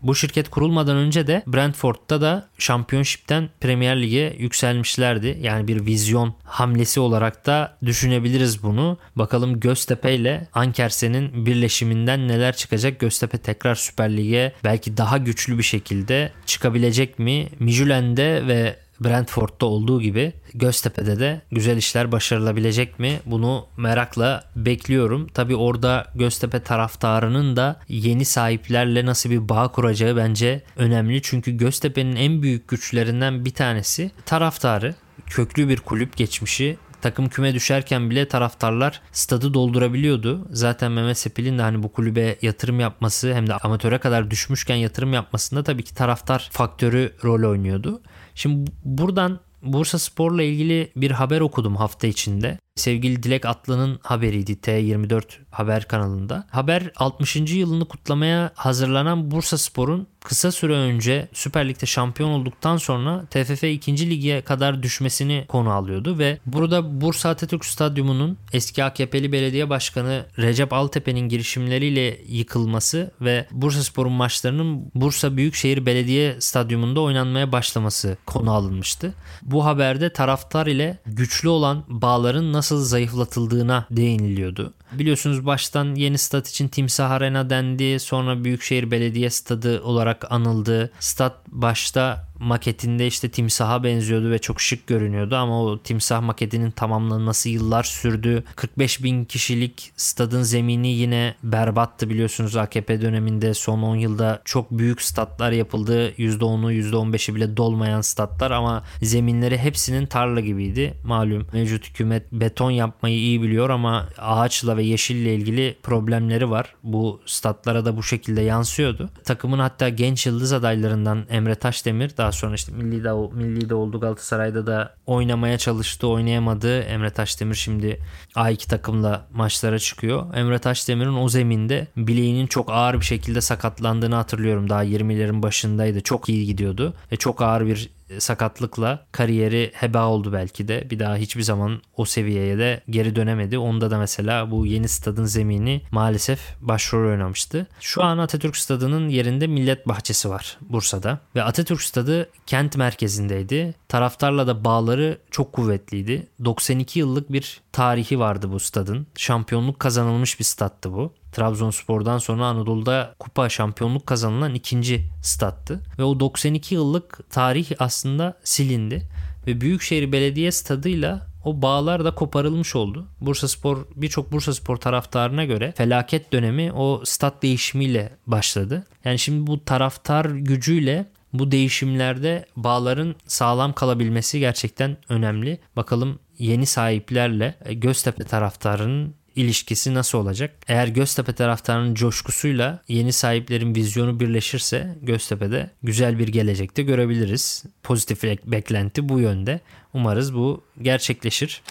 [0.04, 5.38] Bu şirket kurulmadan önce de Brentford'da da Championship'ten Premier Lig'e yükselmişlerdi.
[5.42, 8.98] Yani bir vizyon hamlesi olarak da düşünebiliriz bunu.
[9.16, 13.00] Bakalım Göztepe ile Ankersen'in birleşiminden neler çıkacak?
[13.00, 17.48] Göztepe tekrar Süper Lig'e belki daha güçlü bir şekilde çıkabilecek mi?
[17.60, 23.20] Mijülen'de ve Brentford'da olduğu gibi Göztepe'de de güzel işler başarılabilecek mi?
[23.26, 25.28] Bunu merakla bekliyorum.
[25.28, 31.22] Tabi orada Göztepe taraftarının da yeni sahiplerle nasıl bir bağ kuracağı bence önemli.
[31.22, 34.96] Çünkü Göztepe'nin en büyük güçlerinden bir tanesi taraftarı.
[35.26, 40.48] Köklü bir kulüp geçmişi takım küme düşerken bile taraftarlar stadı doldurabiliyordu.
[40.52, 45.14] Zaten Mehmet Sepil'in de hani bu kulübe yatırım yapması hem de amatöre kadar düşmüşken yatırım
[45.14, 48.02] yapmasında tabii ki taraftar faktörü rol oynuyordu.
[48.42, 52.60] Şimdi buradan Bursa Spor'la ilgili bir haber okudum hafta içinde.
[52.76, 56.48] Sevgili Dilek Atlı'nın haberiydi T24 haber kanalında.
[56.52, 57.36] Haber 60.
[57.36, 64.10] yılını kutlamaya hazırlanan Bursa Spor'un kısa süre önce Süper Lig'de şampiyon olduktan sonra TFF 2.
[64.10, 70.74] Lig'e kadar düşmesini konu alıyordu ve burada Bursa Atatürk Stadyumu'nun eski AKP'li belediye başkanı Recep
[70.74, 79.14] Altepe'nin girişimleriyle yıkılması ve Bursa Spor'un maçlarının Bursa Büyükşehir Belediye Stadyumunda oynanmaya başlaması konu alınmıştı.
[79.42, 84.74] Bu haberde taraftar ile güçlü olan bağların nasıl zayıflatıldığına değiniliyordu.
[84.92, 88.00] Biliyorsunuz baştan yeni stat için Timsah Arena dendi.
[88.00, 90.92] Sonra Büyükşehir Belediye Stadı olarak anıldı.
[91.00, 97.50] Stat başta maketinde işte timsaha benziyordu ve çok şık görünüyordu ama o timsah maketinin tamamlanması
[97.50, 98.44] yıllar sürdü.
[98.56, 105.02] 45 bin kişilik stadın zemini yine berbattı biliyorsunuz AKP döneminde son 10 yılda çok büyük
[105.02, 106.12] statlar yapıldı.
[106.12, 110.94] %10'u %15'i bile dolmayan statlar ama zeminleri hepsinin tarla gibiydi.
[111.04, 116.76] Malum mevcut hükümet beton yapmayı iyi biliyor ama ağaçla ve yeşille ilgili problemleri var.
[116.84, 119.10] Bu statlara da bu şekilde yansıyordu.
[119.24, 124.00] Takımın hatta genç yıldız adaylarından Emre Taşdemir daha sonra işte milli de, milli de oldu
[124.00, 126.80] Galatasaray'da da oynamaya çalıştı oynayamadı.
[126.80, 128.00] Emre Taşdemir şimdi
[128.36, 130.36] A2 takımla maçlara çıkıyor.
[130.36, 134.70] Emre Taşdemir'in o zeminde bileğinin çok ağır bir şekilde sakatlandığını hatırlıyorum.
[134.70, 136.02] Daha 20'lerin başındaydı.
[136.02, 136.94] Çok iyi gidiyordu.
[137.12, 140.90] Ve çok ağır bir sakatlıkla kariyeri heba oldu belki de.
[140.90, 143.58] Bir daha hiçbir zaman o seviyeye de geri dönemedi.
[143.58, 147.68] Onda da mesela bu yeni stadın zemini maalesef başrol oynamıştı.
[147.80, 151.20] Şu an Atatürk Stadı'nın yerinde Millet Bahçesi var Bursa'da.
[151.36, 153.74] Ve Atatürk Stadı kent merkezindeydi.
[153.88, 156.28] Taraftarla da bağları çok kuvvetliydi.
[156.46, 159.08] 92 yıllık bir tarihi vardı bu stadın.
[159.16, 161.14] Şampiyonluk kazanılmış bir stattı bu.
[161.32, 165.80] Trabzonspor'dan sonra Anadolu'da kupa şampiyonluk kazanılan ikinci stattı.
[166.00, 169.02] Ve o 92 yıllık tarih aslında silindi.
[169.48, 173.08] Ve Büyükşehir Belediye stadıyla o bağlar da koparılmış oldu.
[173.22, 178.84] Bursa Spor birçok Bursa Spor taraftarına göre felaket dönemi o stat değişimiyle başladı.
[179.06, 185.60] Yani şimdi bu taraftar gücüyle bu değişimlerde bağların sağlam kalabilmesi gerçekten önemli.
[185.76, 190.56] Bakalım yeni sahiplerle Göztepe taraftarının ilişkisi nasıl olacak?
[190.68, 197.64] Eğer Göztepe taraftarının coşkusuyla yeni sahiplerin vizyonu birleşirse Göztepe'de güzel bir gelecekte görebiliriz.
[197.84, 199.60] Pozitif beklenti bu yönde.
[199.94, 201.62] Umarız bu gerçekleşir.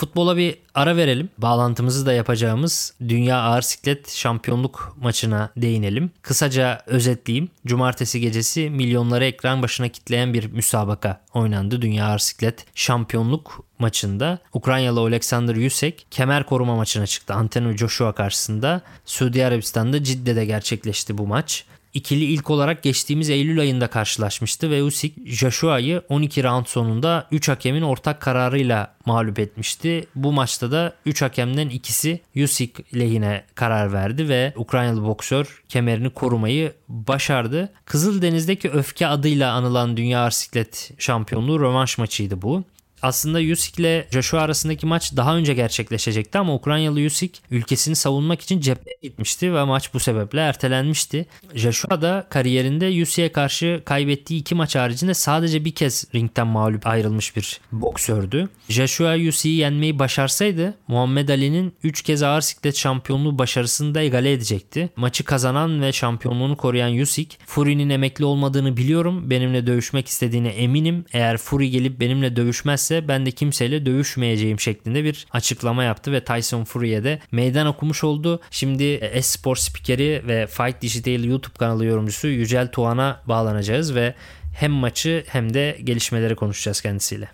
[0.00, 1.30] Futbola bir ara verelim.
[1.38, 6.10] Bağlantımızı da yapacağımız Dünya Ağır Siklet Şampiyonluk maçına değinelim.
[6.22, 7.48] Kısaca özetleyeyim.
[7.66, 11.82] Cumartesi gecesi milyonları ekran başına kitleyen bir müsabaka oynandı.
[11.82, 17.34] Dünya Ağır Siklet Şampiyonluk maçında Ukraynalı Alexander Yusek kemer koruma maçına çıktı.
[17.34, 21.64] Antonio Joshua karşısında Suudi Arabistan'da Cidde'de gerçekleşti bu maç.
[21.94, 27.82] İkili ilk olarak geçtiğimiz Eylül ayında karşılaşmıştı ve Usyk Joshua'yı 12 round sonunda 3 hakemin
[27.82, 30.06] ortak kararıyla mağlup etmişti.
[30.14, 36.72] Bu maçta da 3 hakemden ikisi Usyk lehine karar verdi ve Ukraynalı boksör kemerini korumayı
[36.88, 37.72] başardı.
[37.84, 42.64] Kızıldeniz'deki öfke adıyla anılan Dünya Arsiklet şampiyonluğu rövanş maçıydı bu.
[43.02, 48.60] Aslında Usyk ile Joshua arasındaki maç daha önce gerçekleşecekti ama Ukraynalı Usyk ülkesini savunmak için
[48.60, 51.26] cepheye gitmişti ve maç bu sebeple ertelenmişti.
[51.54, 57.36] Joshua da kariyerinde Usyk'e karşı kaybettiği iki maç haricinde sadece bir kez ringten mağlup ayrılmış
[57.36, 58.48] bir boksördü.
[58.68, 64.90] Joshua Usyk'i yenmeyi başarsaydı Muhammed Ali'nin 3 kez ağır siklet şampiyonluğu başarısını da egale edecekti.
[64.96, 69.30] Maçı kazanan ve şampiyonluğunu koruyan Usyk, Fury'nin emekli olmadığını biliyorum.
[69.30, 71.04] Benimle dövüşmek istediğine eminim.
[71.12, 76.24] Eğer Fury gelip benimle dövüşmezse ise ben de kimseyle dövüşmeyeceğim şeklinde bir açıklama yaptı ve
[76.24, 78.40] Tyson Fury'e de meydan okumuş oldu.
[78.50, 84.14] Şimdi e-spor spikeri ve Fight Digital YouTube kanalı yorumcusu Yücel Tuğan'a bağlanacağız ve
[84.54, 87.28] hem maçı hem de gelişmeleri konuşacağız kendisiyle.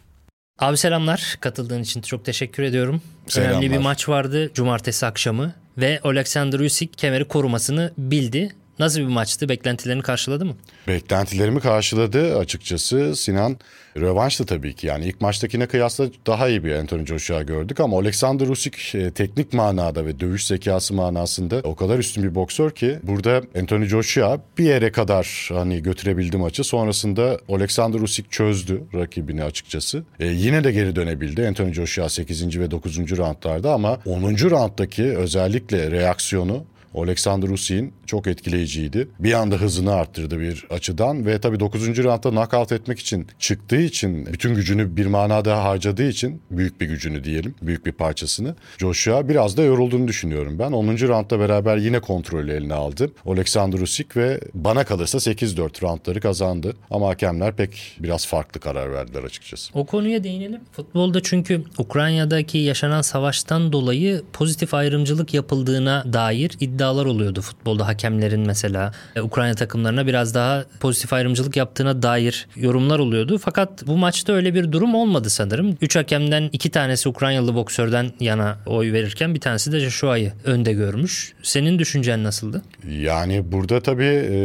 [0.58, 1.36] Abi selamlar.
[1.40, 3.02] Katıldığın için çok teşekkür ediyorum.
[3.26, 3.52] Selamlar.
[3.52, 8.52] Önemli bir maç vardı cumartesi akşamı ve Alexander Usyk kemeri korumasını bildi.
[8.78, 9.48] Nasıl bir maçtı?
[9.48, 10.56] Beklentilerini karşıladı mı?
[10.88, 13.16] Beklentilerimi karşıladı açıkçası.
[13.16, 13.56] Sinan
[13.96, 14.86] rövanştı tabii ki.
[14.86, 19.52] Yani ilk maçtakine kıyasla daha iyi bir Anthony Joshua gördük ama Alexander Usyk e, teknik
[19.52, 24.64] manada ve dövüş zekası manasında o kadar üstün bir boksör ki burada Anthony Joshua bir
[24.64, 26.64] yere kadar hani götürebildi maçı.
[26.64, 30.04] Sonrasında Alexander Usyk çözdü rakibini açıkçası.
[30.20, 32.58] E, yine de geri dönebildi Anthony Joshua 8.
[32.60, 32.98] ve 9.
[33.18, 34.22] roundlarda ama 10.
[34.50, 39.08] rounddaki özellikle reaksiyonu Alexander Usyk'in çok etkileyiciydi.
[39.18, 42.04] Bir anda hızını arttırdı bir açıdan ve tabii 9.
[42.04, 47.24] roundda knockout etmek için çıktığı için bütün gücünü bir manada harcadığı için büyük bir gücünü
[47.24, 50.72] diyelim, büyük bir parçasını Joshua biraz da yorulduğunu düşünüyorum ben.
[50.72, 50.86] 10.
[50.86, 53.10] roundda beraber yine kontrolü eline aldı.
[53.26, 56.76] Alexander Usyk ve bana kalırsa 8-4 roundları kazandı.
[56.90, 59.70] Ama hakemler pek biraz farklı karar verdiler açıkçası.
[59.74, 60.60] O konuya değinelim.
[60.72, 68.40] Futbolda çünkü Ukrayna'daki yaşanan savaştan dolayı pozitif ayrımcılık yapıldığına dair iddia iddialar oluyordu futbolda hakemlerin
[68.40, 73.38] mesela e, Ukrayna takımlarına biraz daha pozitif ayrımcılık yaptığına dair yorumlar oluyordu.
[73.38, 75.76] Fakat bu maçta öyle bir durum olmadı sanırım.
[75.80, 81.32] Üç hakemden iki tanesi Ukraynalı boksörden yana oy verirken bir tanesi de Joshua'yı önde görmüş.
[81.42, 82.62] Senin düşüncen nasıldı?
[82.88, 84.36] Yani burada tabii e,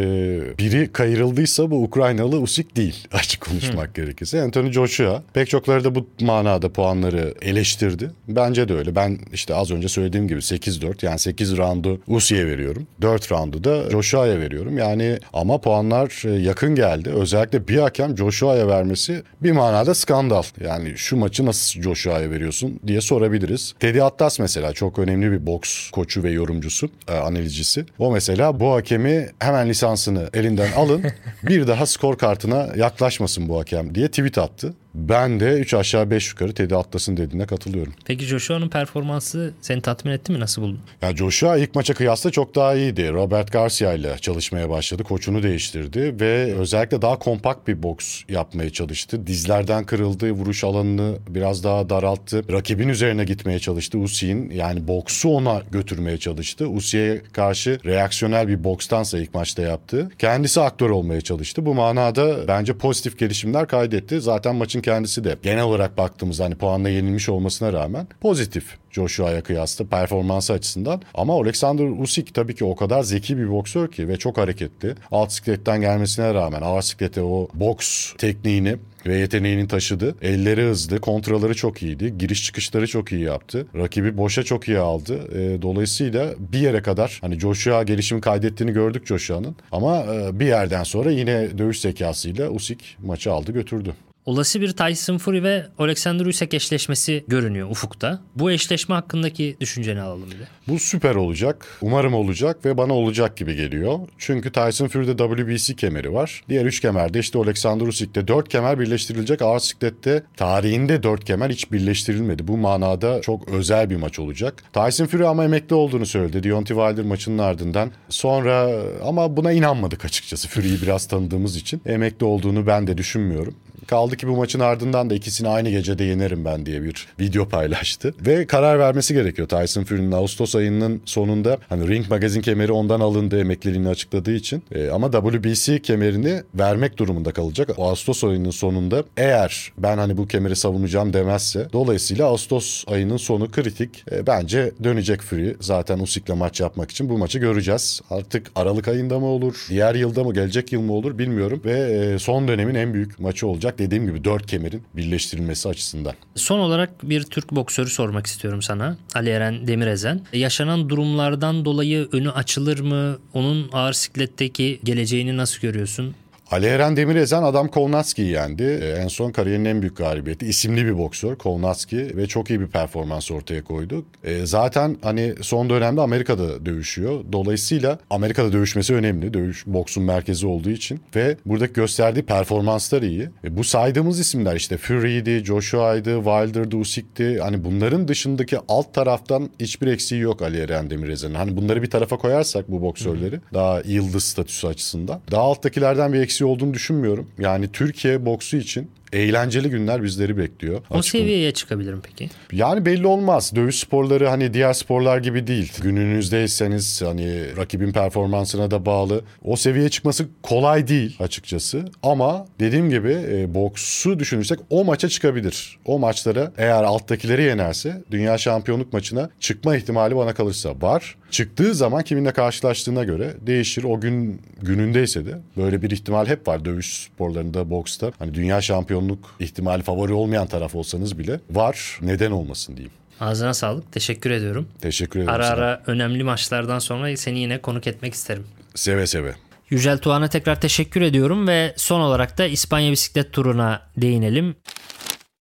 [0.57, 4.01] biri kayırıldıysa bu Ukraynalı Usik değil açık konuşmak Hı.
[4.01, 4.41] gerekirse.
[4.41, 8.11] Anthony Joshua pek çokları da bu manada puanları eleştirdi.
[8.27, 8.95] Bence de öyle.
[8.95, 12.87] Ben işte az önce söylediğim gibi 8-4 yani 8 roundu Lucy'ye veriyorum.
[13.01, 14.77] 4 roundu da Joshua'ya veriyorum.
[14.77, 17.09] Yani ama puanlar e, yakın geldi.
[17.09, 20.43] Özellikle bir hakem Joshua'ya vermesi bir manada skandal.
[20.63, 23.73] Yani şu maçı nasıl Joshua'ya veriyorsun diye sorabiliriz.
[23.79, 27.85] Teddy Atlas mesela çok önemli bir boks koçu ve yorumcusu, e, analizcisi.
[27.99, 31.03] O mesela bu hakemi hemen lisansını elinden alın.
[31.43, 34.73] bir daha skor kartına yaklaşmasın bu hakem diye tweet attı.
[34.95, 37.93] Ben de 3 aşağı 5 yukarı Teddy Atlas'ın dediğine katılıyorum.
[38.05, 40.39] Peki Joshua'nın performansı seni tatmin etti mi?
[40.39, 40.79] Nasıl buldun?
[41.01, 43.13] Ya Joshua ilk maça kıyasla çok daha iyiydi.
[43.13, 45.03] Robert Garcia ile çalışmaya başladı.
[45.03, 49.27] Koçunu değiştirdi ve özellikle daha kompakt bir boks yapmaya çalıştı.
[49.27, 50.31] Dizlerden kırıldı.
[50.31, 52.43] Vuruş alanını biraz daha daralttı.
[52.51, 53.97] Rakibin üzerine gitmeye çalıştı.
[53.97, 56.67] Usy'in yani boksu ona götürmeye çalıştı.
[56.67, 60.09] Usy'ye karşı reaksiyonel bir bokstansa ilk maçta yaptı.
[60.19, 61.65] Kendisi aktör olmaya çalıştı.
[61.65, 64.21] Bu manada bence pozitif gelişimler kaydetti.
[64.21, 69.85] Zaten maçın kendisi de genel olarak baktığımızda hani puanla yenilmiş olmasına rağmen pozitif Joshua'ya kıyasla
[69.85, 71.01] performansı açısından.
[71.13, 74.95] Ama Alexander Usyk tabii ki o kadar zeki bir boksör ki ve çok hareketli.
[75.11, 80.15] Alt sikletten gelmesine rağmen ağır siklete o boks tekniğini ve yeteneğini taşıdı.
[80.21, 82.17] Elleri hızlı, kontraları çok iyiydi.
[82.17, 83.67] Giriş çıkışları çok iyi yaptı.
[83.75, 85.39] Rakibi boşa çok iyi aldı.
[85.39, 89.55] E, dolayısıyla bir yere kadar hani Joshua gelişimi kaydettiğini gördük Joshua'nın.
[89.71, 93.93] Ama e, bir yerden sonra yine dövüş zekasıyla Usyk maçı aldı götürdü.
[94.25, 98.19] Olası bir Tyson Fury ve Alexander Usyk eşleşmesi görünüyor ufukta.
[98.35, 100.43] Bu eşleşme hakkındaki düşünceni alalım bir de.
[100.67, 101.67] Bu süper olacak.
[101.81, 103.99] Umarım olacak ve bana olacak gibi geliyor.
[104.17, 106.43] Çünkü Tyson Fury'de WBC kemeri var.
[106.49, 109.41] Diğer üç kemerde işte Alexander Usyk'te dört kemer birleştirilecek.
[109.41, 112.47] Ağır siklette tarihinde dört kemer hiç birleştirilmedi.
[112.47, 114.63] Bu manada çok özel bir maç olacak.
[114.73, 116.43] Tyson Fury ama emekli olduğunu söyledi.
[116.43, 117.91] Deontay Wilder maçının ardından.
[118.09, 118.69] Sonra
[119.03, 120.47] ama buna inanmadık açıkçası.
[120.47, 121.81] Fury'yi biraz tanıdığımız için.
[121.85, 123.55] Emekli olduğunu ben de düşünmüyorum.
[123.87, 128.13] Kaldı ki bu maçın ardından da ikisini aynı gecede yenerim ben diye bir video paylaştı.
[128.21, 133.39] Ve karar vermesi gerekiyor Tyson Fury'nin Ağustos ayının sonunda hani Ring Magazine kemeri ondan alındı
[133.39, 134.63] emekliliğini açıkladığı için.
[134.71, 137.69] E, ama WBC kemerini vermek durumunda kalacak.
[137.77, 144.03] Ağustos ayının sonunda eğer ben hani bu kemeri savunacağım demezse dolayısıyla Ağustos ayının sonu kritik.
[144.11, 148.01] E, bence dönecek Fury zaten Usyk'le maç yapmak için bu maçı göreceğiz.
[148.09, 152.19] Artık Aralık ayında mı olur, diğer yılda mı, gelecek yıl mı olur bilmiyorum ve e,
[152.19, 156.13] son dönemin en büyük maçı olacak dediğim gibi dört kemerin birleştirilmesi açısından.
[156.35, 158.97] Son olarak bir Türk boksörü sormak istiyorum sana.
[159.15, 160.21] Ali Eren Demirezen.
[160.33, 163.17] Yaşanan durumlardan dolayı önü açılır mı?
[163.33, 166.15] Onun ağır sikletteki geleceğini nasıl görüyorsun?
[166.51, 168.63] Ali Eren Demirezen adam Kovnatski'yi yendi.
[168.63, 170.45] Ee, en son kariyerinin en büyük galibiyeti.
[170.45, 174.05] İsimli bir boksör Kovnatski ve çok iyi bir performans ortaya koydu.
[174.23, 177.19] E, zaten hani son dönemde Amerika'da dövüşüyor.
[177.31, 179.33] Dolayısıyla Amerika'da dövüşmesi önemli.
[179.33, 183.29] Dövüş boksun merkezi olduğu için ve buradaki gösterdiği performanslar iyi.
[183.43, 187.39] E, bu saydığımız isimler işte Fury'di, Joshua'ydı, Wilder'dı, Usyk'ti.
[187.39, 191.35] Hani bunların dışındaki alt taraftan hiçbir eksiği yok Ali Eren Demirezen'in.
[191.35, 195.19] Hani bunları bir tarafa koyarsak bu boksörleri daha yıldız statüsü açısından.
[195.31, 197.27] Daha alttakilerden bir eksiği olduğunu düşünmüyorum.
[197.39, 200.81] Yani Türkiye boksu için eğlenceli günler bizleri bekliyor.
[200.89, 202.29] O Açık seviyeye çıkabilirim peki?
[202.51, 203.51] Yani belli olmaz.
[203.55, 205.71] Dövüş sporları hani diğer sporlar gibi değil.
[205.81, 209.21] Gününüzdeyseniz hani rakibin performansına da bağlı.
[209.43, 211.85] O seviyeye çıkması kolay değil açıkçası.
[212.03, 215.79] Ama dediğim gibi e, boksu düşünürsek o maça çıkabilir.
[215.85, 221.15] O maçlara eğer alttakileri yenerse dünya şampiyonluk maçına çıkma ihtimali bana kalırsa var.
[221.31, 223.83] Çıktığı zaman kiminle karşılaştığına göre değişir.
[223.83, 228.11] O gün günündeyse de böyle bir ihtimal hep var dövüş sporlarında, boksta.
[228.19, 231.99] Hani dünya şampiyonluk ihtimali favori olmayan taraf olsanız bile var.
[232.01, 232.93] Neden olmasın diyeyim.
[233.19, 233.91] Ağzına sağlık.
[233.91, 234.67] Teşekkür ediyorum.
[234.81, 235.33] Teşekkür ederim.
[235.33, 235.53] Ara sana.
[235.55, 238.43] ara önemli maçlardan sonra seni yine konuk etmek isterim.
[238.75, 239.35] Seve seve.
[239.69, 244.55] Yücel Tuğan'a tekrar teşekkür ediyorum ve son olarak da İspanya bisiklet turuna değinelim.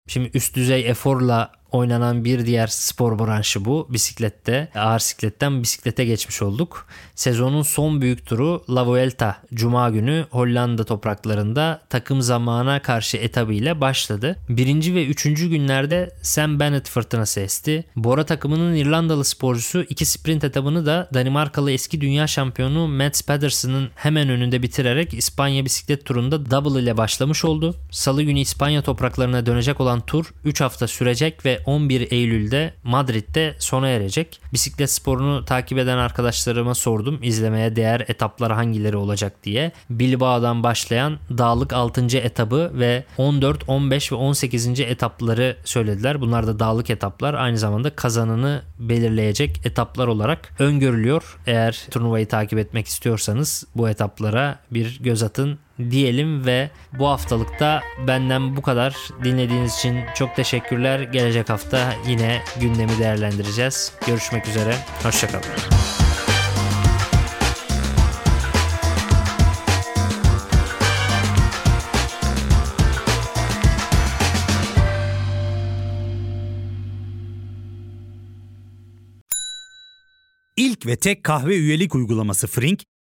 [0.07, 3.87] Şimdi üst düzey eforla oynanan bir diğer spor branşı bu.
[3.89, 6.87] Bisiklette, ağır sikletten bisiklete geçmiş olduk.
[7.15, 14.37] Sezonun son büyük turu La Vuelta Cuma günü Hollanda topraklarında takım zamana karşı etabıyla başladı.
[14.49, 17.85] Birinci ve üçüncü günlerde Sam Bennett fırtınası esti.
[17.95, 24.29] Bora takımının İrlandalı sporcusu iki sprint etabını da Danimarkalı eski dünya şampiyonu Mats Pedersen'ın hemen
[24.29, 27.75] önünde bitirerek İspanya bisiklet turunda double ile başlamış oldu.
[27.91, 33.87] Salı günü İspanya topraklarına dönecek olan tur 3 hafta sürecek ve 11 Eylül'de Madrid'de sona
[33.87, 34.39] erecek.
[34.53, 39.71] Bisiklet sporunu takip eden arkadaşlarıma sordum izlemeye değer etaplar hangileri olacak diye.
[39.89, 42.17] Bilbao'dan başlayan dağlık 6.
[42.17, 44.79] etabı ve 14, 15 ve 18.
[44.79, 46.21] etapları söylediler.
[46.21, 47.33] Bunlar da dağlık etaplar.
[47.33, 51.37] Aynı zamanda kazanını belirleyecek etaplar olarak öngörülüyor.
[51.47, 56.69] Eğer turnuvayı takip etmek istiyorsanız bu etaplara bir göz atın diyelim ve
[56.99, 58.95] bu haftalıkta benden bu kadar.
[59.23, 60.99] Dinlediğiniz için çok teşekkürler.
[60.99, 63.93] Gelecek hafta yine gündemi değerlendireceğiz.
[64.07, 64.75] Görüşmek üzere.
[65.03, 65.45] Hoşçakalın.
[80.57, 82.83] İlk ve tek kahve üyelik uygulaması Frink,